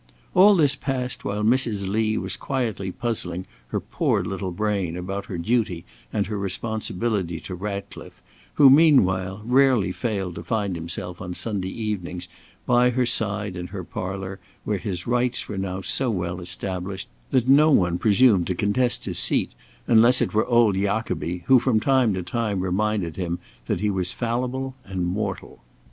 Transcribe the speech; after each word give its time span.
All 0.33 0.55
this 0.55 0.75
passed 0.75 1.23
while 1.23 1.43
Mrs. 1.43 1.87
Lee 1.87 2.17
was 2.17 2.35
quietly 2.35 2.91
puzzling 2.91 3.45
her 3.67 3.79
poor 3.79 4.23
little 4.23 4.49
brain 4.49 4.97
about 4.97 5.27
her 5.27 5.37
duty 5.37 5.85
and 6.11 6.25
her 6.25 6.39
responsibility 6.39 7.39
to 7.41 7.53
Ratcliffe, 7.53 8.19
who, 8.55 8.71
meanwhile, 8.71 9.43
rarely 9.45 9.91
failed 9.91 10.33
to 10.33 10.43
find 10.43 10.75
himself 10.75 11.21
on 11.21 11.35
Sunday 11.35 11.69
evenings 11.69 12.27
by 12.65 12.89
her 12.89 13.05
side 13.05 13.55
in 13.55 13.67
her 13.67 13.83
parlour, 13.83 14.39
where 14.63 14.79
his 14.79 15.05
rights 15.05 15.47
were 15.47 15.59
now 15.59 15.81
so 15.81 16.09
well 16.09 16.41
established 16.41 17.07
that 17.29 17.47
no 17.47 17.69
one 17.69 17.99
presumed 17.99 18.47
to 18.47 18.55
contest 18.55 19.05
his 19.05 19.19
seat, 19.19 19.51
unless 19.85 20.19
it 20.19 20.33
were 20.33 20.47
old 20.47 20.73
Jacobi, 20.75 21.43
who 21.45 21.59
from 21.59 21.79
time 21.79 22.11
to 22.15 22.23
time 22.23 22.61
reminded 22.61 23.17
him 23.17 23.37
that 23.67 23.81
he 23.81 23.91
was 23.91 24.13
fallible 24.13 24.73
and 24.83 25.05
mortal. 25.05 25.59